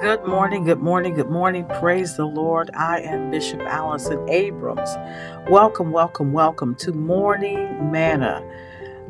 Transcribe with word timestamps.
Good 0.00 0.24
morning, 0.24 0.64
good 0.64 0.80
morning, 0.80 1.12
good 1.12 1.28
morning. 1.28 1.66
Praise 1.78 2.16
the 2.16 2.24
Lord. 2.24 2.70
I 2.72 3.00
am 3.00 3.30
Bishop 3.30 3.60
Allison 3.60 4.26
Abrams. 4.30 4.88
Welcome, 5.50 5.92
welcome, 5.92 6.32
welcome 6.32 6.74
to 6.76 6.92
Morning 6.92 7.92
Manna. 7.92 8.42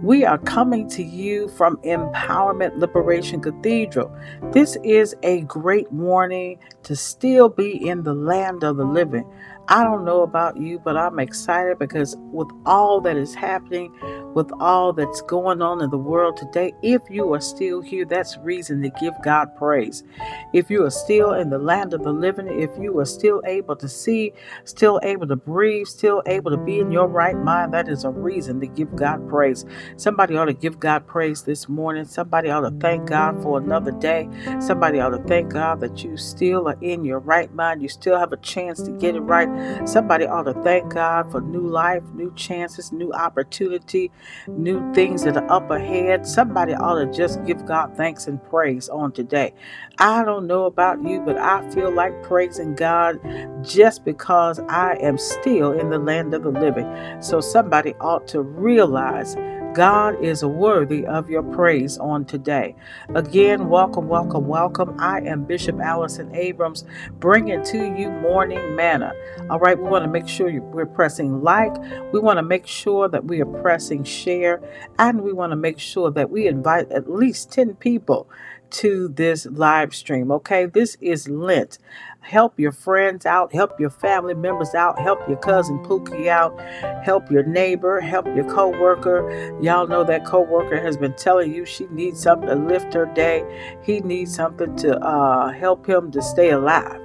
We 0.02 0.24
are 0.24 0.38
coming 0.38 0.88
to 0.90 1.04
you 1.04 1.46
from 1.50 1.76
Empowerment 1.84 2.76
Liberation 2.78 3.40
Cathedral. 3.40 4.10
This 4.50 4.76
is 4.82 5.14
a 5.22 5.42
great 5.42 5.92
morning 5.92 6.58
to 6.82 6.96
still 6.96 7.48
be 7.48 7.88
in 7.88 8.02
the 8.02 8.14
land 8.14 8.64
of 8.64 8.76
the 8.76 8.84
living. 8.84 9.30
I 9.70 9.84
don't 9.84 10.04
know 10.04 10.22
about 10.22 10.56
you, 10.58 10.80
but 10.80 10.96
I'm 10.96 11.20
excited 11.20 11.78
because 11.78 12.16
with 12.32 12.48
all 12.66 13.00
that 13.02 13.16
is 13.16 13.34
happening, 13.36 13.94
with 14.34 14.50
all 14.60 14.92
that's 14.92 15.22
going 15.22 15.62
on 15.62 15.82
in 15.82 15.90
the 15.90 15.98
world 15.98 16.36
today, 16.36 16.72
if 16.82 17.02
you 17.10 17.32
are 17.34 17.40
still 17.40 17.80
here, 17.80 18.04
that's 18.04 18.38
reason 18.38 18.82
to 18.82 18.90
give 19.00 19.14
God 19.24 19.56
praise. 19.56 20.04
If 20.52 20.70
you 20.70 20.84
are 20.84 20.90
still 20.90 21.34
in 21.34 21.50
the 21.50 21.58
land 21.58 21.94
of 21.94 22.02
the 22.02 22.12
living, 22.12 22.48
if 22.60 22.70
you 22.80 22.98
are 22.98 23.06
still 23.06 23.42
able 23.46 23.76
to 23.76 23.88
see, 23.88 24.32
still 24.64 25.00
able 25.04 25.28
to 25.28 25.36
breathe, 25.36 25.86
still 25.86 26.22
able 26.26 26.50
to 26.50 26.58
be 26.58 26.80
in 26.80 26.92
your 26.92 27.08
right 27.08 27.36
mind, 27.38 27.74
that 27.74 27.88
is 27.88 28.04
a 28.04 28.10
reason 28.10 28.60
to 28.60 28.66
give 28.68 28.96
God 28.96 29.28
praise. 29.28 29.64
Somebody 29.96 30.36
ought 30.36 30.46
to 30.46 30.54
give 30.54 30.80
God 30.80 31.06
praise 31.06 31.42
this 31.44 31.68
morning. 31.68 32.06
Somebody 32.06 32.50
ought 32.50 32.62
to 32.62 32.72
thank 32.80 33.08
God 33.08 33.42
for 33.42 33.58
another 33.58 33.92
day. 33.92 34.28
Somebody 34.60 35.00
ought 35.00 35.10
to 35.10 35.22
thank 35.24 35.52
God 35.52 35.80
that 35.80 36.04
you 36.04 36.16
still 36.16 36.68
are 36.68 36.78
in 36.80 37.04
your 37.04 37.20
right 37.20 37.54
mind. 37.54 37.82
You 37.82 37.88
still 37.88 38.18
have 38.18 38.32
a 38.32 38.38
chance 38.38 38.82
to 38.82 38.92
get 38.92 39.16
it 39.16 39.20
right. 39.20 39.48
Somebody 39.86 40.26
ought 40.26 40.44
to 40.44 40.54
thank 40.62 40.94
God 40.94 41.30
for 41.30 41.40
new 41.40 41.66
life, 41.66 42.02
new 42.14 42.32
chances, 42.34 42.92
new 42.92 43.12
opportunity 43.12 44.10
new 44.48 44.92
things 44.94 45.24
that 45.24 45.36
are 45.36 45.50
up 45.50 45.70
ahead. 45.70 46.26
Somebody 46.26 46.74
ought 46.74 47.00
to 47.00 47.12
just 47.12 47.44
give 47.44 47.64
God 47.66 47.96
thanks 47.96 48.26
and 48.26 48.42
praise 48.50 48.88
on 48.88 49.12
today. 49.12 49.54
I 49.98 50.24
don't 50.24 50.46
know 50.46 50.64
about 50.64 51.02
you, 51.04 51.20
but 51.20 51.36
I 51.36 51.68
feel 51.70 51.92
like 51.92 52.22
praising 52.22 52.74
God 52.74 53.20
just 53.64 54.04
because 54.04 54.60
I 54.68 54.96
am 55.00 55.18
still 55.18 55.72
in 55.72 55.90
the 55.90 55.98
land 55.98 56.34
of 56.34 56.42
the 56.42 56.50
living. 56.50 56.86
So 57.22 57.40
somebody 57.40 57.94
ought 58.00 58.26
to 58.28 58.42
realize 58.42 59.36
God 59.74 60.22
is 60.24 60.44
worthy 60.44 61.06
of 61.06 61.30
your 61.30 61.44
praise 61.44 61.96
on 61.98 62.24
today. 62.24 62.74
Again, 63.14 63.68
welcome, 63.68 64.08
welcome, 64.08 64.48
welcome. 64.48 64.96
I 64.98 65.20
am 65.20 65.44
Bishop 65.44 65.80
Allison 65.80 66.34
Abrams, 66.34 66.84
bringing 67.20 67.62
to 67.66 67.94
you 67.96 68.10
morning 68.10 68.74
manna. 68.74 69.12
All 69.48 69.60
right, 69.60 69.78
we 69.78 69.88
want 69.88 70.04
to 70.04 70.10
make 70.10 70.26
sure 70.26 70.50
we're 70.60 70.86
pressing 70.86 71.42
like, 71.42 71.72
we 72.12 72.18
want 72.18 72.38
to 72.38 72.42
make 72.42 72.66
sure 72.66 73.08
that 73.08 73.24
we 73.26 73.40
are 73.40 73.46
pressing 73.46 74.02
share, 74.02 74.60
and 74.98 75.22
we 75.22 75.32
want 75.32 75.52
to 75.52 75.56
make 75.56 75.78
sure 75.78 76.10
that 76.10 76.30
we 76.30 76.48
invite 76.48 76.90
at 76.90 77.08
least 77.08 77.52
10 77.52 77.74
people 77.76 78.28
to 78.70 79.08
this 79.08 79.46
live 79.46 79.94
stream. 79.94 80.30
Okay, 80.32 80.66
this 80.66 80.96
is 81.00 81.28
Lent. 81.28 81.78
Help 82.20 82.58
your 82.58 82.72
friends 82.72 83.26
out, 83.26 83.52
help 83.52 83.80
your 83.80 83.90
family 83.90 84.34
members 84.34 84.74
out, 84.74 84.98
help 84.98 85.18
your 85.28 85.38
cousin 85.38 85.78
Pookie 85.80 86.28
out, 86.28 86.58
help 87.02 87.30
your 87.30 87.42
neighbor, 87.42 88.00
help 88.00 88.26
your 88.26 88.44
coworker. 88.44 89.58
Y'all 89.60 89.86
know 89.86 90.04
that 90.04 90.24
coworker 90.24 90.80
has 90.80 90.96
been 90.96 91.14
telling 91.14 91.52
you 91.52 91.64
she 91.64 91.86
needs 91.86 92.22
something 92.22 92.48
to 92.48 92.54
lift 92.54 92.94
her 92.94 93.06
day. 93.06 93.42
He 93.82 94.00
needs 94.00 94.34
something 94.34 94.76
to 94.76 94.98
uh, 94.98 95.50
help 95.50 95.86
him 95.88 96.10
to 96.12 96.22
stay 96.22 96.50
alive. 96.50 97.00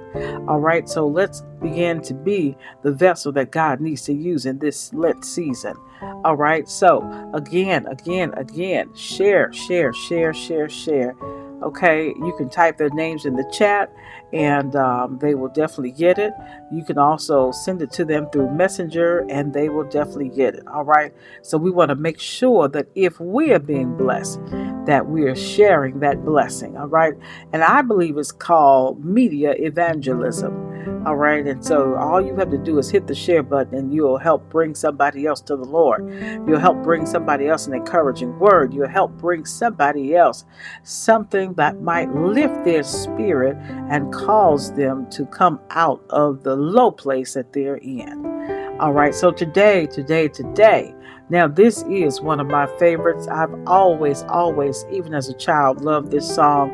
All 0.48 0.60
right, 0.60 0.88
so 0.88 1.06
let's 1.06 1.42
begin 1.60 2.00
to 2.02 2.14
be 2.14 2.56
the 2.82 2.92
vessel 2.92 3.32
that 3.32 3.50
God 3.50 3.80
needs 3.80 4.02
to 4.02 4.14
use 4.14 4.46
in 4.46 4.58
this 4.58 4.92
Lent 4.94 5.24
season. 5.24 5.76
All 6.24 6.36
right, 6.36 6.68
so 6.68 7.30
again, 7.34 7.86
again, 7.86 8.32
again, 8.34 8.94
share, 8.94 9.52
share, 9.52 9.92
share, 9.92 10.32
share, 10.32 10.68
share. 10.68 11.14
Okay, 11.62 12.08
you 12.08 12.34
can 12.36 12.50
type 12.50 12.76
their 12.76 12.90
names 12.90 13.24
in 13.24 13.34
the 13.34 13.50
chat 13.50 13.90
and 14.32 14.76
um, 14.76 15.18
they 15.20 15.34
will 15.34 15.48
definitely 15.48 15.92
get 15.92 16.18
it. 16.18 16.32
You 16.70 16.84
can 16.84 16.98
also 16.98 17.50
send 17.50 17.80
it 17.80 17.90
to 17.92 18.04
them 18.04 18.28
through 18.30 18.50
Messenger 18.50 19.26
and 19.30 19.54
they 19.54 19.70
will 19.70 19.88
definitely 19.88 20.28
get 20.28 20.54
it. 20.54 20.66
All 20.66 20.84
right, 20.84 21.14
so 21.42 21.56
we 21.56 21.70
want 21.70 21.88
to 21.88 21.94
make 21.94 22.20
sure 22.20 22.68
that 22.68 22.88
if 22.94 23.18
we 23.20 23.52
are 23.52 23.58
being 23.58 23.96
blessed, 23.96 24.38
that 24.84 25.08
we 25.08 25.24
are 25.24 25.34
sharing 25.36 26.00
that 26.00 26.24
blessing. 26.24 26.76
All 26.76 26.88
right, 26.88 27.14
and 27.52 27.64
I 27.64 27.80
believe 27.80 28.18
it's 28.18 28.32
called 28.32 29.02
media 29.02 29.54
evangelism. 29.56 30.75
All 31.04 31.16
right. 31.16 31.46
And 31.46 31.64
so 31.64 31.94
all 31.96 32.20
you 32.20 32.34
have 32.36 32.50
to 32.50 32.58
do 32.58 32.78
is 32.78 32.90
hit 32.90 33.06
the 33.06 33.14
share 33.14 33.42
button 33.42 33.74
and 33.74 33.92
you'll 33.92 34.18
help 34.18 34.48
bring 34.50 34.74
somebody 34.74 35.26
else 35.26 35.40
to 35.42 35.56
the 35.56 35.64
Lord. 35.64 36.08
You'll 36.46 36.60
help 36.60 36.82
bring 36.82 37.06
somebody 37.06 37.48
else 37.48 37.66
an 37.66 37.74
encouraging 37.74 38.38
word. 38.38 38.72
You'll 38.72 38.88
help 38.88 39.12
bring 39.12 39.44
somebody 39.44 40.14
else 40.14 40.44
something 40.82 41.54
that 41.54 41.80
might 41.80 42.14
lift 42.14 42.64
their 42.64 42.82
spirit 42.82 43.56
and 43.90 44.12
cause 44.12 44.72
them 44.74 45.08
to 45.10 45.26
come 45.26 45.60
out 45.70 46.04
of 46.10 46.42
the 46.42 46.56
low 46.56 46.90
place 46.90 47.34
that 47.34 47.52
they're 47.52 47.76
in. 47.76 48.35
All 48.78 48.92
right. 48.92 49.14
So 49.14 49.30
today, 49.30 49.86
today, 49.86 50.28
today, 50.28 50.94
now, 51.28 51.48
this 51.48 51.82
is 51.90 52.20
one 52.20 52.38
of 52.38 52.46
my 52.46 52.66
favorites. 52.78 53.26
I've 53.26 53.52
always, 53.66 54.22
always, 54.24 54.84
even 54.92 55.12
as 55.12 55.28
a 55.28 55.34
child, 55.34 55.82
loved 55.82 56.12
this 56.12 56.32
song. 56.32 56.70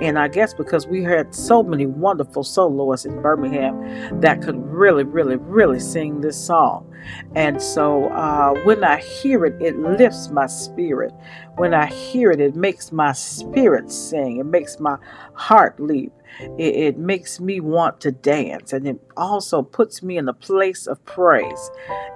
And 0.00 0.16
I 0.16 0.28
guess 0.28 0.54
because 0.54 0.86
we 0.86 1.02
had 1.02 1.34
so 1.34 1.60
many 1.60 1.86
wonderful 1.86 2.44
soloists 2.44 3.04
in 3.04 3.20
Birmingham 3.20 4.20
that 4.20 4.42
could 4.42 4.64
really, 4.64 5.02
really, 5.02 5.36
really 5.36 5.80
sing 5.80 6.20
this 6.20 6.36
song. 6.36 6.88
And 7.34 7.60
so 7.60 8.06
uh, 8.10 8.54
when 8.62 8.84
I 8.84 8.98
hear 8.98 9.44
it, 9.44 9.60
it 9.60 9.76
lifts 9.76 10.30
my 10.30 10.46
spirit. 10.46 11.12
When 11.56 11.74
I 11.74 11.86
hear 11.86 12.30
it, 12.30 12.40
it 12.40 12.54
makes 12.54 12.92
my 12.92 13.10
spirit 13.10 13.90
sing, 13.90 14.38
it 14.38 14.46
makes 14.46 14.78
my 14.78 14.98
heart 15.34 15.80
leap. 15.80 16.12
It, 16.58 16.74
it, 16.76 16.98
makes 16.98 17.40
me 17.40 17.60
want 17.60 18.00
to 18.02 18.12
dance 18.12 18.72
and 18.72 18.86
it 18.86 19.00
also 19.16 19.62
puts 19.62 20.02
me 20.02 20.18
in 20.18 20.28
a 20.28 20.34
place 20.34 20.86
of 20.86 21.02
praise. 21.04 21.70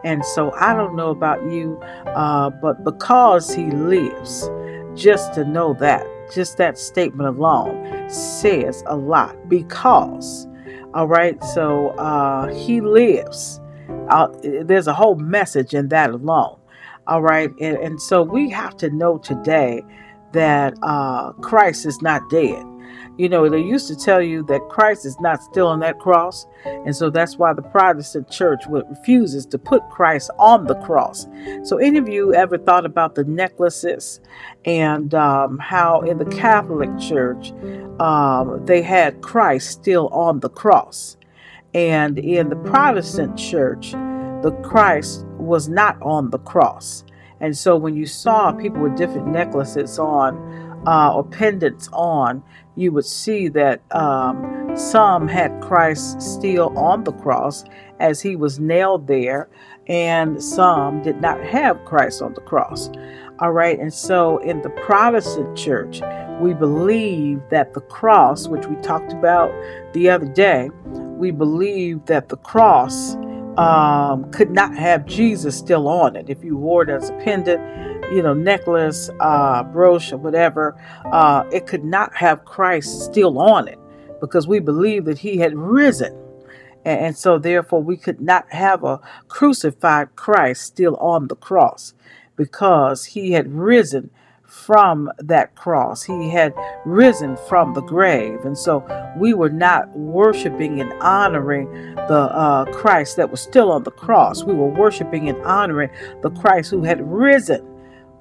And 0.04 0.24
so 0.24 0.52
I 0.52 0.74
don't 0.74 0.96
know 0.96 1.10
about 1.10 1.42
you, 1.50 1.78
uh, 2.06 2.50
but 2.50 2.84
because 2.84 3.54
He 3.54 3.70
lives, 3.70 4.50
just 4.94 5.34
to 5.34 5.44
know 5.44 5.74
that, 5.74 6.04
just 6.34 6.56
that 6.58 6.78
statement 6.78 7.28
alone 7.36 8.08
says 8.10 8.82
a 8.86 8.96
lot 8.96 9.36
because 9.48 10.46
All 10.92 11.06
right, 11.06 11.42
so 11.44 11.90
uh, 11.90 12.52
he 12.52 12.80
lives. 12.80 13.60
Uh, 14.08 14.26
there's 14.42 14.88
a 14.88 14.92
whole 14.92 15.14
message 15.14 15.72
in 15.72 15.88
that 15.88 16.10
alone. 16.10 16.58
All 17.06 17.22
right, 17.22 17.50
and, 17.60 17.76
and 17.78 18.02
so 18.02 18.22
we 18.22 18.50
have 18.50 18.76
to 18.78 18.90
know 18.90 19.18
today 19.18 19.84
that 20.32 20.74
uh, 20.82 21.32
Christ 21.34 21.86
is 21.86 22.02
not 22.02 22.28
dead. 22.28 22.64
You 23.18 23.28
know, 23.28 23.48
they 23.48 23.60
used 23.60 23.88
to 23.88 23.96
tell 23.96 24.22
you 24.22 24.42
that 24.44 24.68
Christ 24.68 25.04
is 25.04 25.18
not 25.20 25.42
still 25.42 25.66
on 25.66 25.80
that 25.80 25.98
cross. 25.98 26.46
And 26.64 26.94
so 26.94 27.10
that's 27.10 27.36
why 27.36 27.52
the 27.52 27.62
Protestant 27.62 28.30
church 28.30 28.62
refuses 28.68 29.46
to 29.46 29.58
put 29.58 29.88
Christ 29.90 30.30
on 30.38 30.66
the 30.66 30.76
cross. 30.76 31.26
So, 31.64 31.78
any 31.78 31.98
of 31.98 32.08
you 32.08 32.34
ever 32.34 32.56
thought 32.58 32.86
about 32.86 33.14
the 33.14 33.24
necklaces 33.24 34.20
and 34.64 35.14
um, 35.14 35.58
how 35.58 36.00
in 36.00 36.18
the 36.18 36.24
Catholic 36.24 36.90
Church 36.98 37.52
um, 38.00 38.64
they 38.64 38.82
had 38.82 39.20
Christ 39.22 39.70
still 39.70 40.08
on 40.08 40.40
the 40.40 40.50
cross? 40.50 41.16
And 41.74 42.18
in 42.18 42.48
the 42.48 42.56
Protestant 42.56 43.38
church, 43.38 43.92
the 43.92 44.58
Christ 44.62 45.24
was 45.38 45.68
not 45.68 46.00
on 46.02 46.30
the 46.30 46.38
cross. 46.38 47.04
And 47.40 47.56
so 47.56 47.76
when 47.76 47.96
you 47.96 48.06
saw 48.06 48.52
people 48.52 48.82
with 48.82 48.96
different 48.96 49.28
necklaces 49.28 49.98
on 49.98 50.36
uh, 50.86 51.12
or 51.14 51.24
pendants 51.24 51.88
on, 51.92 52.42
you 52.76 52.92
would 52.92 53.04
see 53.04 53.48
that 53.48 53.82
um, 53.94 54.70
some 54.76 55.28
had 55.28 55.60
Christ 55.60 56.20
still 56.22 56.76
on 56.78 57.04
the 57.04 57.12
cross 57.12 57.64
as 57.98 58.20
he 58.20 58.36
was 58.36 58.58
nailed 58.58 59.06
there, 59.06 59.48
and 59.86 60.42
some 60.42 61.02
did 61.02 61.20
not 61.20 61.42
have 61.44 61.84
Christ 61.84 62.22
on 62.22 62.34
the 62.34 62.40
cross. 62.40 62.90
All 63.40 63.52
right, 63.52 63.78
and 63.78 63.92
so 63.92 64.38
in 64.38 64.62
the 64.62 64.70
Protestant 64.70 65.56
church, 65.56 66.00
we 66.40 66.54
believe 66.54 67.40
that 67.50 67.74
the 67.74 67.80
cross, 67.82 68.48
which 68.48 68.66
we 68.66 68.76
talked 68.76 69.12
about 69.12 69.50
the 69.92 70.08
other 70.08 70.26
day, 70.26 70.70
we 70.84 71.30
believe 71.30 72.06
that 72.06 72.28
the 72.28 72.36
cross 72.38 73.16
um, 73.58 74.30
could 74.30 74.50
not 74.50 74.74
have 74.76 75.06
Jesus 75.06 75.56
still 75.56 75.88
on 75.88 76.16
it. 76.16 76.28
If 76.28 76.44
you 76.44 76.56
wore 76.56 76.82
it 76.82 76.88
as 76.88 77.10
a 77.10 77.12
pendant, 77.14 77.60
you 78.12 78.22
know, 78.22 78.34
necklace, 78.34 79.10
uh, 79.20 79.62
brooch, 79.64 80.12
or 80.12 80.18
whatever, 80.18 80.80
uh, 81.06 81.44
it 81.52 81.66
could 81.66 81.84
not 81.84 82.14
have 82.16 82.44
Christ 82.44 83.02
still 83.02 83.38
on 83.38 83.68
it 83.68 83.78
because 84.20 84.46
we 84.46 84.60
believe 84.60 85.04
that 85.06 85.18
he 85.18 85.38
had 85.38 85.56
risen. 85.56 86.16
And 86.84 87.16
so, 87.16 87.38
therefore, 87.38 87.82
we 87.82 87.96
could 87.98 88.20
not 88.20 88.50
have 88.52 88.84
a 88.84 89.00
crucified 89.28 90.16
Christ 90.16 90.62
still 90.62 90.96
on 90.96 91.28
the 91.28 91.36
cross 91.36 91.92
because 92.36 93.04
he 93.04 93.32
had 93.32 93.52
risen 93.52 94.10
from 94.50 95.10
that 95.18 95.54
cross. 95.54 96.02
He 96.02 96.28
had 96.28 96.52
risen 96.84 97.36
from 97.48 97.72
the 97.74 97.82
grave. 97.82 98.44
And 98.44 98.58
so 98.58 98.84
we 99.16 99.32
were 99.32 99.48
not 99.48 99.88
worshiping 99.96 100.80
and 100.80 100.92
honoring 101.00 101.70
the 101.94 102.28
uh, 102.32 102.64
Christ 102.72 103.16
that 103.16 103.30
was 103.30 103.40
still 103.40 103.70
on 103.70 103.84
the 103.84 103.90
cross. 103.90 104.44
We 104.44 104.54
were 104.54 104.68
worshiping 104.68 105.28
and 105.28 105.40
honoring 105.42 105.90
the 106.22 106.30
Christ 106.30 106.70
who 106.70 106.82
had 106.82 107.00
risen. 107.00 107.66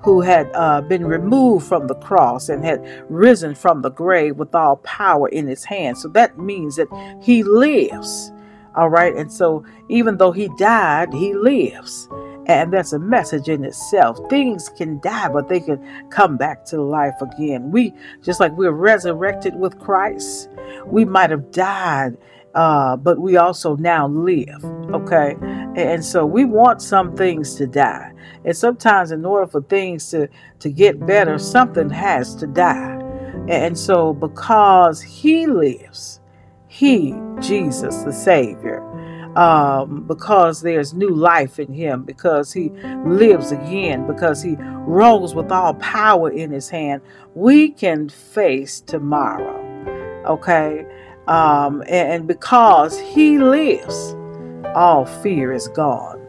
Who 0.03 0.21
had 0.21 0.49
uh, 0.53 0.79
been 0.79 1.05
removed 1.05 1.67
from 1.67 1.87
the 1.87 1.95
cross 1.95 2.47
and 2.47 2.63
had 2.63 3.03
risen 3.09 3.53
from 3.53 3.81
the 3.81 3.91
grave 3.91 4.37
with 4.37 4.55
all 4.55 4.77
power 4.77 5.27
in 5.27 5.45
his 5.45 5.65
hand. 5.65 5.97
So 5.97 6.07
that 6.09 6.39
means 6.39 6.77
that 6.77 6.87
he 7.21 7.43
lives. 7.43 8.31
All 8.75 8.87
right. 8.87 9.13
And 9.13 9.29
so 9.29 9.65
even 9.89 10.15
though 10.15 10.31
he 10.31 10.49
died, 10.57 11.13
he 11.13 11.33
lives. 11.33 12.07
And 12.49 12.73
that's 12.73 12.93
a 12.93 12.99
message 12.99 13.47
in 13.47 13.63
itself. 13.63 14.17
Things 14.27 14.69
can 14.69 14.99
die, 15.01 15.29
but 15.29 15.49
they 15.49 15.59
can 15.59 16.09
come 16.09 16.35
back 16.35 16.65
to 16.65 16.81
life 16.81 17.13
again. 17.21 17.69
We, 17.69 17.93
just 18.23 18.39
like 18.39 18.53
we're 18.53 18.71
resurrected 18.71 19.55
with 19.55 19.77
Christ, 19.77 20.49
we 20.87 21.05
might 21.05 21.29
have 21.29 21.51
died, 21.51 22.17
uh, 22.55 22.97
but 22.97 23.19
we 23.19 23.37
also 23.37 23.75
now 23.75 24.07
live. 24.07 24.65
Okay. 24.65 25.35
And 25.75 26.03
so 26.03 26.25
we 26.25 26.43
want 26.43 26.81
some 26.81 27.15
things 27.15 27.53
to 27.55 27.67
die. 27.67 28.13
And 28.43 28.57
sometimes, 28.57 29.11
in 29.11 29.23
order 29.25 29.45
for 29.45 29.61
things 29.61 30.09
to, 30.09 30.27
to 30.57 30.71
get 30.71 31.05
better, 31.05 31.37
something 31.37 31.91
has 31.91 32.33
to 32.37 32.47
die. 32.47 32.95
And 33.47 33.77
so, 33.77 34.13
because 34.13 35.01
He 35.03 35.45
lives, 35.45 36.19
He, 36.67 37.13
Jesus, 37.41 37.97
the 37.97 38.11
Savior, 38.11 38.81
um, 39.35 40.03
because 40.07 40.61
there's 40.61 40.93
new 40.93 41.09
life 41.09 41.59
in 41.59 41.71
him, 41.73 42.03
because 42.03 42.51
he 42.53 42.69
lives 43.05 43.51
again, 43.51 44.07
because 44.07 44.41
he 44.41 44.55
rose 44.59 45.35
with 45.35 45.51
all 45.51 45.73
power 45.75 46.29
in 46.31 46.51
his 46.51 46.69
hand, 46.69 47.01
we 47.35 47.69
can 47.69 48.09
face 48.09 48.81
tomorrow. 48.81 49.57
Okay? 50.25 50.85
Um, 51.27 51.83
and, 51.87 52.27
because 52.27 52.99
he 52.99 53.37
lives, 53.37 54.15
all 54.75 55.05
fear 55.05 55.53
is 55.53 55.67
gone. 55.69 56.19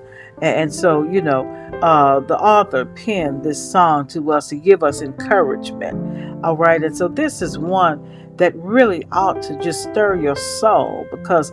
And, 0.43 0.57
and 0.57 0.75
so, 0.75 1.05
you 1.05 1.23
know, 1.23 1.47
uh, 1.83 2.21
the 2.21 2.39
author 2.39 2.85
penned 2.85 3.43
this 3.43 3.71
song 3.73 4.07
to 4.09 4.33
us 4.33 4.49
to 4.49 4.57
give 4.57 4.83
us 4.83 5.01
encouragement. 5.01 6.45
All 6.45 6.57
right. 6.57 6.83
And 6.83 6.97
so 6.97 7.09
this 7.09 7.41
is 7.41 7.59
one 7.59 8.30
that 8.41 8.57
really 8.57 9.05
ought 9.13 9.43
to 9.43 9.55
just 9.61 9.83
stir 9.83 10.19
your 10.19 10.35
soul 10.35 11.07
because 11.11 11.53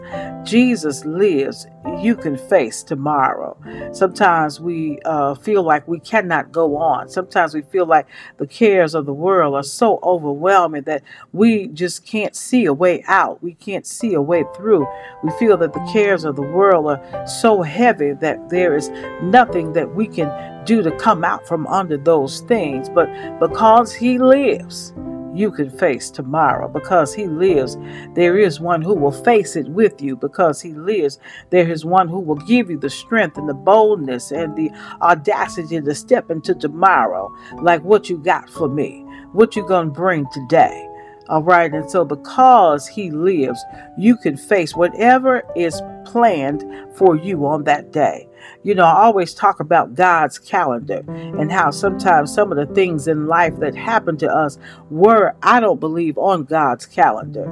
Jesus 0.49 1.03
lives. 1.03 1.67
You 1.99 2.15
can 2.15 2.37
face 2.37 2.81
tomorrow. 2.81 3.57
Sometimes 3.91 4.61
we 4.61 4.99
uh, 5.03 5.35
feel 5.35 5.63
like 5.63 5.85
we 5.87 5.99
cannot 5.99 6.51
go 6.51 6.77
on. 6.77 7.09
Sometimes 7.09 7.53
we 7.53 7.61
feel 7.61 7.85
like 7.85 8.07
the 8.37 8.47
cares 8.47 8.95
of 8.95 9.05
the 9.05 9.13
world 9.13 9.55
are 9.55 9.63
so 9.63 9.99
overwhelming 10.01 10.83
that 10.83 11.03
we 11.33 11.67
just 11.67 12.05
can't 12.05 12.35
see 12.35 12.65
a 12.65 12.73
way 12.73 13.03
out. 13.07 13.43
We 13.43 13.53
can't 13.53 13.85
see 13.85 14.13
a 14.13 14.21
way 14.21 14.45
through. 14.55 14.87
We 15.23 15.31
feel 15.31 15.57
that 15.57 15.73
the 15.73 15.89
cares 15.91 16.23
of 16.23 16.37
the 16.37 16.41
world 16.41 16.87
are 16.87 17.27
so 17.27 17.61
heavy 17.63 18.13
that 18.13 18.49
there 18.49 18.75
is 18.75 18.89
nothing 19.21 19.73
that 19.73 19.93
we 19.93 20.07
can 20.07 20.65
do 20.65 20.81
to 20.83 20.91
come 20.91 21.25
out 21.25 21.47
from 21.47 21.67
under 21.67 21.97
those 21.97 22.41
things. 22.41 22.87
But 22.89 23.09
because 23.39 23.93
He 23.93 24.19
lives, 24.19 24.93
you 25.37 25.51
can 25.51 25.69
face 25.69 26.09
tomorrow. 26.09 26.67
Because 26.67 27.13
He 27.13 27.25
lives, 27.27 27.77
there 28.15 28.37
is 28.37 28.59
one 28.59 28.81
who 28.81 28.93
will 28.93 29.11
face 29.11 29.55
it 29.55 29.67
with 29.69 30.01
you. 30.01 30.15
Because 30.15 30.61
He 30.61 30.73
lives, 30.73 31.19
there 31.49 31.69
is 31.69 31.85
one 31.85 32.07
who 32.07 32.19
will 32.19 32.35
give 32.35 32.69
you 32.69 32.77
the 32.77 32.89
strength 32.89 33.37
and 33.37 33.47
the 33.47 33.53
boldness 33.53 34.31
and 34.31 34.55
the 34.55 34.71
audacity 35.01 35.79
to 35.81 35.95
step 35.95 36.31
into 36.31 36.55
tomorrow, 36.55 37.33
like 37.61 37.83
what 37.83 38.09
you 38.09 38.17
got 38.17 38.49
for 38.49 38.67
me, 38.67 39.01
what 39.31 39.55
you 39.55 39.67
going 39.67 39.87
to 39.87 39.93
bring 39.93 40.25
today. 40.33 40.86
All 41.29 41.43
right. 41.43 41.73
And 41.73 41.89
so, 41.89 42.05
because 42.05 42.87
He 42.87 43.11
lives, 43.11 43.63
you 43.97 44.15
can 44.17 44.37
face 44.37 44.75
whatever 44.75 45.43
is 45.55 45.81
planned 46.05 46.63
for 46.95 47.15
you 47.15 47.45
on 47.45 47.63
that 47.65 47.91
day. 47.91 48.27
You 48.63 48.75
know, 48.75 48.85
I 48.85 49.03
always 49.03 49.33
talk 49.33 49.59
about 49.59 49.95
God's 49.95 50.39
calendar 50.39 51.03
and 51.07 51.51
how 51.51 51.71
sometimes 51.71 52.33
some 52.33 52.51
of 52.51 52.57
the 52.57 52.73
things 52.73 53.07
in 53.07 53.27
life 53.27 53.57
that 53.59 53.75
happened 53.75 54.19
to 54.19 54.29
us 54.29 54.57
were, 54.89 55.35
I 55.41 55.59
don't 55.59 55.79
believe, 55.79 56.17
on 56.17 56.43
God's 56.43 56.85
calendar. 56.85 57.47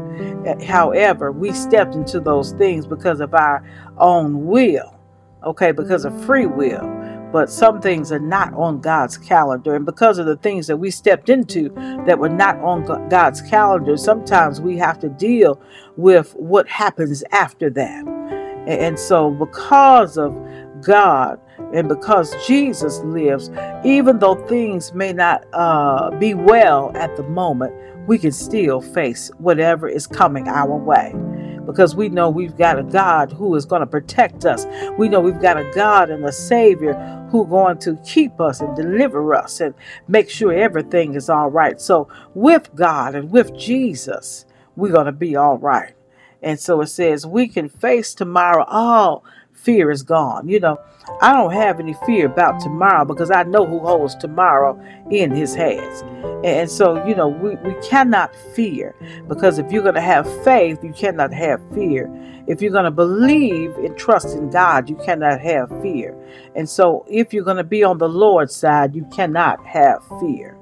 Eh, 0.46 0.65
however, 0.65 1.32
we 1.32 1.51
stepped 1.51 1.96
into 1.96 2.20
those 2.20 2.53
things 2.53 2.86
because 2.86 3.20
of 3.20 3.34
our 3.34 3.67
own 3.98 4.46
will, 4.46 5.00
okay, 5.44 5.72
because 5.72 6.05
of 6.05 6.25
free 6.25 6.46
will 6.46 7.05
but 7.32 7.50
some 7.50 7.82
things 7.82 8.12
are 8.12 8.20
not 8.20 8.53
on 8.53 8.82
God's 8.82 9.17
calendar. 9.17 9.75
And 9.75 9.86
because 9.86 10.17
of 10.17 10.25
the 10.25 10.38
things 10.38 10.67
that 10.67 10.77
we 10.77 10.91
stepped 10.91 11.29
into 11.29 11.70
that 12.05 12.20
were 12.20 12.29
not 12.29 12.58
on 12.60 12.86
God's 13.10 13.41
calendar, 13.41 13.98
sometimes 13.98 14.62
we 14.62 14.77
have 14.77 15.00
to 15.00 15.10
deal 15.10 15.62
with 15.98 16.32
what 16.34 16.67
happens 16.67 17.24
after 17.32 17.70
that. 17.72 18.05
And 18.67 18.98
so, 18.98 19.29
because 19.32 20.17
of 20.17 20.36
God 20.82 21.39
and 21.74 21.88
because 21.88 22.34
Jesus 22.48 23.00
lives, 23.00 23.50
even 23.84 24.20
though 24.20 24.36
things 24.48 24.94
may 24.94 25.13
not 25.13 25.46
uh, 25.53 26.12
be 26.17 26.34
well 26.34 26.91
at 26.96 27.15
the 27.15 27.24
moment, 27.24 27.74
we 28.08 28.17
can 28.17 28.32
still 28.32 28.82
face 28.82 29.29
whatever 29.38 29.88
is 29.88 30.08
coming 30.08 30.48
our 30.48 30.77
way 30.77 31.13
because 31.65 31.95
we 31.95 32.10
know 32.10 32.29
we've 32.29 32.57
got 32.57 32.79
a 32.79 32.84
God 32.84 33.31
who 33.31 33.55
is 33.55 33.65
going 33.65 33.81
to 33.81 33.88
protect 33.88 34.45
us. 34.45 34.65
We 34.98 35.10
know 35.10 35.19
we've 35.19 35.41
got 35.41 35.57
a 35.57 35.69
God 35.74 36.10
and 36.10 36.24
a 36.25 36.31
Savior 36.31 36.93
who 37.31 37.45
going 37.45 37.77
to 37.79 37.98
keep 38.05 38.39
us 38.39 38.62
and 38.62 38.75
deliver 38.75 39.34
us 39.36 39.60
and 39.60 39.74
make 40.07 40.29
sure 40.29 40.53
everything 40.53 41.15
is 41.15 41.29
all 41.29 41.50
right. 41.50 41.79
So 41.81 42.07
with 42.34 42.74
God 42.75 43.15
and 43.15 43.31
with 43.31 43.57
Jesus, 43.57 44.45
we're 44.75 44.91
going 44.91 45.07
to 45.07 45.12
be 45.12 45.36
all 45.36 45.57
right. 45.57 45.93
And 46.41 46.60
so 46.60 46.81
it 46.81 46.88
says 46.88 47.25
we 47.25 47.48
can 47.48 47.69
face 47.69 48.13
tomorrow. 48.13 48.65
All 48.67 49.24
fear 49.65 49.89
is 49.89 50.03
gone. 50.03 50.48
You 50.48 50.60
know, 50.60 50.79
I 51.22 51.34
don't 51.34 51.51
have 51.51 51.79
any 51.79 51.95
fear 52.05 52.27
about 52.27 52.62
tomorrow 52.62 53.03
because 53.03 53.31
I 53.31 53.43
know 53.43 53.65
who 53.65 53.79
holds 53.79 54.15
tomorrow 54.15 54.79
in 55.10 55.31
his 55.31 55.55
hands. 55.55 56.03
And 56.45 56.69
so, 56.69 57.05
you 57.05 57.15
know, 57.15 57.27
we, 57.27 57.55
we 57.55 57.74
cannot 57.81 58.36
fear 58.53 58.95
because 59.27 59.57
if 59.57 59.72
you're 59.72 59.81
going 59.81 59.95
to 59.95 60.01
have 60.01 60.25
faith, 60.43 60.84
you 60.84 60.93
cannot 60.93 61.34
have 61.34 61.60
fear. 61.74 62.10
If 62.48 62.62
you're 62.62 62.72
going 62.72 62.86
to 62.86 62.91
believe 62.91 63.75
and 63.77 63.98
trust 63.98 64.36
in 64.38 64.51
God, 64.51 64.88
you 64.88 64.95
cannot 64.98 65.41
have 65.41 65.69
fear. 65.81 66.15
And 66.55 66.69
so, 66.69 67.03
if 67.10 67.34
you're 67.34 67.43
going 67.43 67.57
to 67.57 67.63
be 67.63 67.84
on 67.84 67.98
the 67.98 68.07
Lord's 68.07 68.55
side, 68.55 68.95
you 68.95 69.05
cannot 69.12 69.65
have 69.65 70.03
fear. 70.19 70.55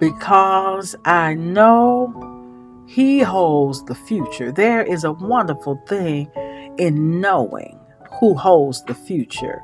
Because 0.00 0.96
I 1.04 1.34
know 1.34 2.84
He 2.88 3.20
holds 3.20 3.84
the 3.84 3.94
future. 3.94 4.50
There 4.50 4.82
is 4.82 5.04
a 5.04 5.12
wonderful 5.12 5.80
thing 5.86 6.28
in 6.78 7.20
knowing 7.20 7.78
who 8.20 8.34
holds 8.34 8.82
the 8.84 8.94
future. 8.94 9.62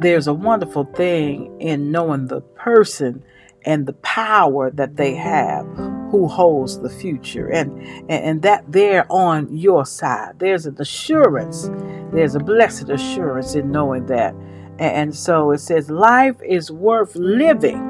There's 0.00 0.26
a 0.26 0.34
wonderful 0.34 0.84
thing 0.84 1.60
in 1.60 1.90
knowing 1.90 2.26
the 2.26 2.40
person 2.40 3.22
and 3.64 3.86
the 3.86 3.92
power 3.94 4.70
that 4.72 4.96
they 4.96 5.14
have 5.14 5.66
who 6.10 6.28
holds 6.28 6.80
the 6.80 6.90
future. 6.90 7.48
And, 7.48 7.80
and 8.10 8.10
and 8.10 8.42
that 8.42 8.64
they're 8.68 9.06
on 9.10 9.54
your 9.56 9.86
side. 9.86 10.38
There's 10.38 10.66
an 10.66 10.76
assurance. 10.78 11.70
There's 12.12 12.34
a 12.34 12.40
blessed 12.40 12.88
assurance 12.90 13.54
in 13.54 13.70
knowing 13.70 14.06
that. 14.06 14.34
And 14.78 15.14
so 15.14 15.52
it 15.52 15.58
says 15.58 15.90
life 15.90 16.36
is 16.42 16.70
worth 16.70 17.14
living 17.14 17.88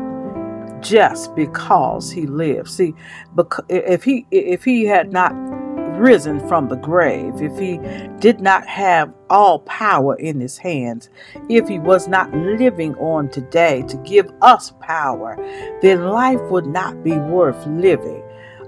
just 0.82 1.34
because 1.34 2.10
he 2.10 2.26
lives. 2.26 2.76
See 2.76 2.94
because 3.34 3.64
if 3.68 4.04
he 4.04 4.26
if 4.30 4.64
he 4.64 4.84
had 4.84 5.12
not 5.12 5.32
risen 6.02 6.46
from 6.48 6.68
the 6.68 6.76
grave, 6.76 7.40
if 7.40 7.56
he 7.58 7.78
did 8.18 8.40
not 8.40 8.66
have 8.66 9.12
all 9.30 9.60
power 9.60 10.16
in 10.16 10.40
his 10.40 10.58
hands, 10.58 11.08
if 11.48 11.68
he 11.68 11.78
was 11.78 12.08
not 12.08 12.32
living 12.34 12.94
on 12.96 13.30
today 13.30 13.82
to 13.88 13.96
give 13.98 14.30
us 14.42 14.72
power, 14.80 15.36
then 15.80 16.08
life 16.08 16.40
would 16.50 16.66
not 16.66 17.02
be 17.04 17.16
worth 17.16 17.66
living. 17.66 18.22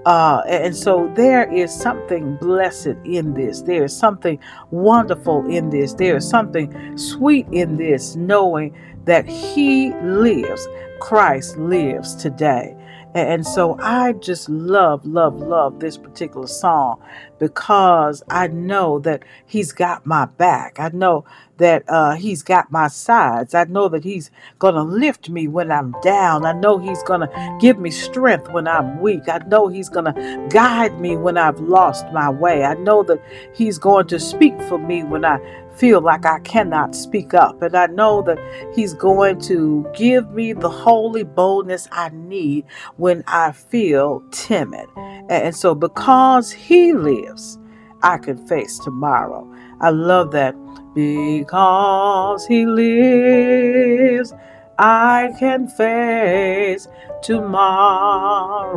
Uh, 0.07 0.43
and 0.47 0.77
so 0.77 1.11
there 1.17 1.51
is 1.53 1.75
something 1.75 2.37
blessed 2.37 2.95
in 3.05 3.35
this. 3.35 3.63
There 3.63 3.85
is 3.85 3.97
something 3.97 4.39
wonderful 4.71 5.47
in 5.51 5.71
this. 5.71 5.95
There 5.95 6.17
is 6.17 6.29
something 6.29 6.97
sweet 6.97 7.47
in 7.53 7.79
this, 7.79 8.15
knowing 8.15 8.77
that 9.07 9.27
He 9.27 9.95
lives. 10.03 10.69
Christ 11.01 11.59
lives 11.59 12.15
today. 12.15 12.77
And 13.15 13.47
so 13.47 13.79
I 13.81 14.13
just 14.13 14.49
love, 14.49 15.07
love, 15.07 15.37
love 15.37 15.79
this 15.79 15.97
particular 15.97 16.49
song 16.49 17.01
because 17.39 18.25
I 18.29 18.49
know 18.49 18.99
that 19.01 19.23
He's 19.47 19.73
got 19.73 20.05
my 20.05 20.25
back. 20.25 20.81
I 20.81 20.89
know 20.89 21.25
that 21.59 21.85
uh, 21.89 22.15
He's 22.15 22.43
got 22.43 22.73
my 22.73 22.89
sides. 22.89 23.55
I 23.55 23.65
know 23.65 23.89
that 23.89 24.03
He's 24.03 24.33
going 24.59 24.75
to 24.75 24.83
lift 24.83 25.31
me 25.31 25.47
when 25.47 25.71
I'm 25.71 25.95
down. 26.03 26.45
I 26.45 26.53
know 26.55 26.79
He's 26.79 27.05
going 27.05 27.21
to 27.21 27.59
give 27.61 27.79
me 27.79 27.93
strength 27.93 28.51
when 28.51 28.67
I'm 28.67 29.01
weak. 29.01 29.29
I 29.29 29.39
know 29.47 29.69
He's 29.69 29.89
going 29.89 30.13
to 30.13 30.49
guide 30.51 31.01
me 31.01 31.17
when 31.17 31.39
I've 31.39 31.61
lost 31.61 32.07
my 32.13 32.29
way. 32.29 32.65
I 32.65 32.75
know 32.75 33.05
that 33.05 33.23
He's 33.55 33.79
going 33.79 34.09
to 34.09 34.19
speak 34.19 34.61
for 34.63 34.79
me 34.79 35.05
when 35.05 35.25
I 35.25 35.39
feel 35.77 36.01
like 36.01 36.25
I 36.27 36.39
cannot 36.41 36.95
speak 36.95 37.35
up. 37.35 37.63
And 37.63 37.77
I 37.77 37.87
know 37.87 38.23
that 38.23 38.39
He's 38.75 38.95
going 38.95 39.41
to 39.43 39.87
give 39.95 40.31
me 40.31 40.53
the 40.53 40.69
holy 40.69 41.25
boldness 41.25 41.89
I 41.93 42.11
need 42.11 42.65
when 42.97 43.25
I 43.27 43.53
feel 43.53 44.23
timid. 44.31 44.89
And 44.97 45.55
so, 45.55 45.75
because 45.75 46.53
He 46.53 46.93
lives, 46.93 47.59
I 48.03 48.19
can 48.19 48.47
face 48.47 48.79
tomorrow. 48.79 49.51
I 49.81 49.91
love 49.91 50.31
that. 50.33 50.55
Because 50.95 52.47
He 52.47 52.67
lives, 52.67 54.33
I 54.79 55.33
can 55.39 55.69
face 55.69 56.89
tomorrow. 57.23 58.75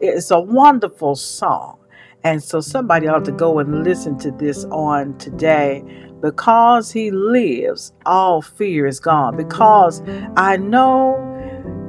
It's 0.00 0.30
a 0.30 0.40
wonderful 0.40 1.16
song. 1.16 1.79
And 2.22 2.42
so 2.42 2.60
somebody 2.60 3.08
ought 3.08 3.24
to 3.24 3.32
go 3.32 3.58
and 3.58 3.82
listen 3.84 4.18
to 4.18 4.30
this 4.30 4.64
on 4.66 5.16
today. 5.18 5.82
Because 6.20 6.92
he 6.92 7.10
lives, 7.10 7.92
all 8.04 8.42
fear 8.42 8.86
is 8.86 9.00
gone. 9.00 9.36
Because 9.36 10.02
I 10.36 10.58
know 10.58 11.26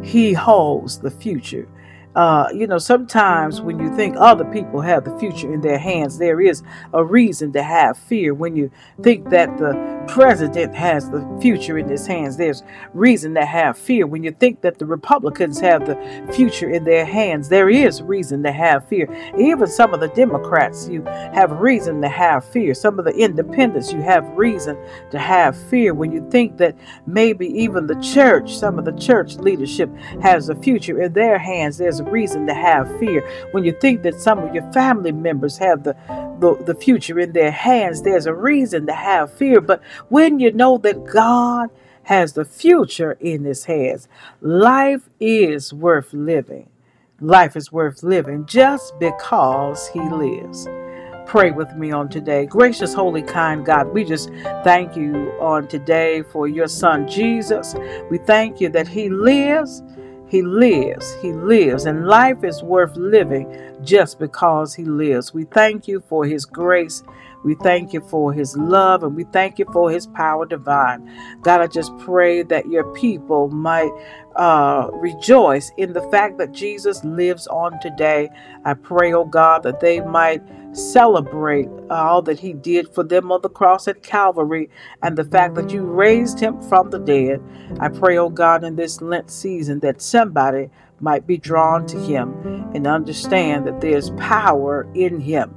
he 0.03 0.33
holds 0.33 0.99
the 0.99 1.11
future 1.11 1.67
uh, 2.15 2.49
you 2.53 2.67
know, 2.67 2.77
sometimes 2.77 3.61
when 3.61 3.79
you 3.79 3.95
think 3.95 4.15
other 4.17 4.43
people 4.43 4.81
have 4.81 5.05
the 5.05 5.17
future 5.17 5.53
in 5.53 5.61
their 5.61 5.77
hands, 5.77 6.17
there 6.17 6.41
is 6.41 6.61
a 6.93 7.03
reason 7.03 7.53
to 7.53 7.63
have 7.63 7.97
fear. 7.97 8.33
When 8.33 8.55
you 8.55 8.69
think 9.01 9.29
that 9.29 9.57
the 9.57 10.03
president 10.07 10.75
has 10.75 11.09
the 11.09 11.25
future 11.41 11.77
in 11.77 11.87
his 11.87 12.05
hands, 12.05 12.35
there's 12.35 12.63
reason 12.93 13.33
to 13.35 13.45
have 13.45 13.77
fear. 13.77 14.05
When 14.05 14.23
you 14.23 14.31
think 14.31 14.59
that 14.61 14.77
the 14.77 14.85
Republicans 14.85 15.61
have 15.61 15.85
the 15.85 15.95
future 16.33 16.69
in 16.69 16.83
their 16.83 17.05
hands, 17.05 17.47
there 17.47 17.69
is 17.69 18.01
reason 18.01 18.43
to 18.43 18.51
have 18.51 18.85
fear. 18.89 19.07
Even 19.39 19.67
some 19.67 19.93
of 19.93 20.01
the 20.01 20.09
Democrats, 20.09 20.89
you 20.89 21.03
have 21.05 21.51
reason 21.61 22.01
to 22.01 22.09
have 22.09 22.43
fear. 22.43 22.73
Some 22.73 22.99
of 22.99 23.05
the 23.05 23.15
independents, 23.15 23.93
you 23.93 24.01
have 24.01 24.27
reason 24.35 24.77
to 25.11 25.19
have 25.19 25.55
fear. 25.69 25.93
When 25.93 26.11
you 26.11 26.29
think 26.29 26.57
that 26.57 26.75
maybe 27.05 27.47
even 27.47 27.87
the 27.87 27.99
church, 28.01 28.57
some 28.57 28.77
of 28.77 28.83
the 28.83 28.91
church 28.99 29.35
leadership 29.37 29.89
has 30.21 30.49
a 30.49 30.55
future 30.55 31.01
in 31.01 31.13
their 31.13 31.37
hands, 31.37 31.77
there's 31.77 32.00
reason 32.03 32.47
to 32.47 32.53
have 32.53 32.99
fear. 32.99 33.27
When 33.51 33.63
you 33.63 33.71
think 33.71 34.03
that 34.03 34.19
some 34.19 34.39
of 34.39 34.53
your 34.53 34.71
family 34.71 35.11
members 35.11 35.57
have 35.57 35.83
the, 35.83 35.95
the, 36.39 36.63
the 36.63 36.75
future 36.75 37.19
in 37.19 37.33
their 37.33 37.51
hands, 37.51 38.01
there's 38.01 38.25
a 38.25 38.33
reason 38.33 38.85
to 38.87 38.93
have 38.93 39.33
fear. 39.33 39.61
But 39.61 39.81
when 40.09 40.39
you 40.39 40.51
know 40.51 40.77
that 40.79 41.05
God 41.05 41.69
has 42.03 42.33
the 42.33 42.45
future 42.45 43.13
in 43.19 43.43
his 43.43 43.65
hands, 43.65 44.07
life 44.41 45.09
is 45.19 45.73
worth 45.73 46.13
living. 46.13 46.69
Life 47.19 47.55
is 47.55 47.71
worth 47.71 48.01
living 48.01 48.45
just 48.47 48.97
because 48.99 49.89
he 49.89 49.99
lives 49.99 50.67
pray 51.31 51.49
with 51.49 51.73
me 51.77 51.93
on 51.93 52.09
today. 52.09 52.45
Gracious, 52.45 52.93
holy, 52.93 53.21
kind 53.21 53.65
God, 53.65 53.93
we 53.93 54.03
just 54.03 54.29
thank 54.65 54.97
you 54.97 55.31
on 55.39 55.65
today 55.65 56.23
for 56.23 56.45
your 56.45 56.67
son 56.67 57.07
Jesus. 57.07 57.73
We 58.09 58.17
thank 58.17 58.59
you 58.59 58.67
that 58.67 58.85
he 58.85 59.07
lives 59.07 59.81
he 60.31 60.41
lives. 60.41 61.13
He 61.21 61.33
lives. 61.33 61.85
And 61.85 62.07
life 62.07 62.45
is 62.45 62.63
worth 62.63 62.95
living 62.95 63.53
just 63.83 64.17
because 64.17 64.73
He 64.73 64.85
lives. 64.85 65.33
We 65.33 65.43
thank 65.43 65.89
you 65.89 65.99
for 65.99 66.23
His 66.23 66.45
grace. 66.45 67.03
We 67.43 67.55
thank 67.55 67.93
you 67.93 68.01
for 68.01 68.33
His 68.33 68.55
love. 68.57 69.03
And 69.03 69.15
we 69.15 69.23
thank 69.25 69.59
you 69.59 69.65
for 69.71 69.91
His 69.91 70.07
power 70.07 70.45
divine. 70.45 71.09
God, 71.41 71.61
I 71.61 71.67
just 71.67 71.97
pray 71.99 72.43
that 72.43 72.67
your 72.67 72.91
people 72.93 73.49
might 73.49 73.91
uh, 74.35 74.89
rejoice 74.93 75.71
in 75.77 75.93
the 75.93 76.01
fact 76.09 76.37
that 76.37 76.51
Jesus 76.51 77.03
lives 77.03 77.47
on 77.47 77.79
today. 77.81 78.29
I 78.65 78.73
pray, 78.73 79.13
oh 79.13 79.25
God, 79.25 79.63
that 79.63 79.79
they 79.79 80.01
might 80.01 80.41
celebrate 80.73 81.67
all 81.89 82.21
that 82.21 82.39
he 82.39 82.53
did 82.53 82.87
for 82.93 83.03
them 83.03 83.31
on 83.31 83.41
the 83.41 83.49
cross 83.49 83.87
at 83.87 84.03
Calvary 84.03 84.69
and 85.03 85.17
the 85.17 85.25
fact 85.25 85.55
that 85.55 85.71
you 85.71 85.83
raised 85.83 86.39
him 86.39 86.61
from 86.63 86.89
the 86.89 86.99
dead. 86.99 87.41
I 87.79 87.89
pray, 87.89 88.17
oh 88.17 88.29
God, 88.29 88.63
in 88.63 88.75
this 88.75 89.01
Lent 89.01 89.29
season 89.29 89.79
that 89.79 90.01
somebody 90.01 90.69
might 90.99 91.27
be 91.27 91.37
drawn 91.37 91.85
to 91.87 91.99
him 91.99 92.33
and 92.73 92.87
understand 92.87 93.65
that 93.67 93.81
there's 93.81 94.11
power 94.11 94.87
in 94.93 95.19
him 95.19 95.53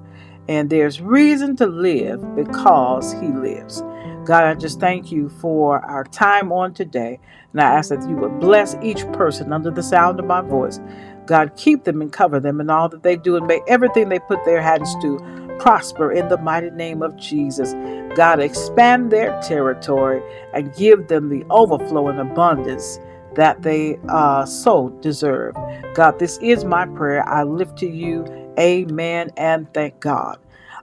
and 0.49 0.71
there's 0.71 1.01
reason 1.01 1.57
to 1.57 1.67
live 1.67 2.37
because 2.37 3.13
he 3.15 3.29
lives. 3.29 3.83
God, 4.25 4.45
I 4.45 4.55
just 4.55 4.81
thank 4.81 5.13
you 5.13 5.29
for 5.29 5.81
our 5.85 6.05
time 6.05 6.53
on 6.53 6.75
today. 6.75 7.21
And 7.53 7.61
I 7.61 7.65
ask 7.65 7.91
that 7.91 8.09
you 8.09 8.17
would 8.17 8.41
bless 8.41 8.77
each 8.83 9.07
person 9.13 9.53
under 9.53 9.71
the 9.71 9.83
sound 9.83 10.19
of 10.19 10.27
my 10.27 10.41
voice. 10.41 10.81
God, 11.27 11.57
keep 11.57 11.85
them 11.85 12.03
and 12.03 12.13
cover 12.13 12.41
them 12.41 12.61
in 12.61 12.71
all 12.71 12.89
that 12.89 13.03
they 13.03 13.17
do 13.17 13.37
and 13.37 13.47
may 13.47 13.61
everything 13.69 14.09
they 14.09 14.19
put 14.19 14.45
their 14.45 14.61
hands 14.61 14.95
to 15.03 15.19
prosper 15.59 16.13
in 16.13 16.29
the 16.29 16.39
mighty 16.39 16.71
name 16.71 17.03
of 17.03 17.17
Jesus. 17.17 17.73
God, 18.17 18.41
expand 18.41 19.11
their 19.11 19.41
territory 19.43 20.23
and 20.53 20.75
give 20.75 21.09
them 21.09 21.29
the 21.29 21.45
overflow 21.51 22.09
and 22.09 22.21
abundance 22.21 22.99
that 23.35 23.63
they 23.63 23.99
uh, 24.09 24.45
so 24.45 24.91
deserve. 25.01 25.55
God, 25.95 26.19
this 26.19 26.39
is 26.39 26.65
my 26.65 26.87
prayer. 26.87 27.27
I 27.29 27.43
lift 27.43 27.79
to 27.79 27.89
you. 27.89 28.25
Amen 28.59 29.31
and 29.37 29.73
thank 29.75 30.01
God. 30.01 30.39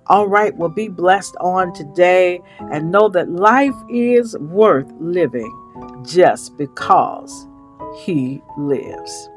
All 0.07 0.27
right, 0.27 0.55
well, 0.55 0.69
be 0.69 0.87
blessed 0.87 1.35
on 1.39 1.73
today 1.73 2.41
and 2.59 2.91
know 2.91 3.07
that 3.09 3.29
life 3.29 3.75
is 3.89 4.37
worth 4.37 4.91
living 4.99 5.51
just 6.05 6.57
because 6.57 7.47
He 8.03 8.41
lives. 8.57 9.29